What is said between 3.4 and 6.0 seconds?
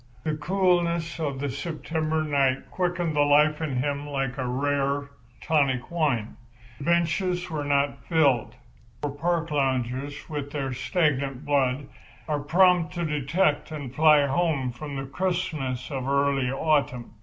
in him like a rare, tonic